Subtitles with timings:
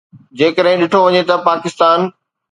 [0.37, 1.99] جيڪڏهن ڏٺو وڃي ته پاڪستان